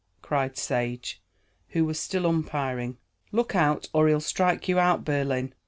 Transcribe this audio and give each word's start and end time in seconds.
cried 0.23 0.57
Sage, 0.57 1.21
who 1.69 1.85
was 1.85 1.99
still 1.99 2.25
umpiring. 2.25 2.97
"Look 3.31 3.53
out 3.55 3.87
or 3.93 4.07
he'll 4.07 4.19
strike 4.19 4.67
you 4.67 4.79
out, 4.79 5.05
Berlin." 5.05 5.53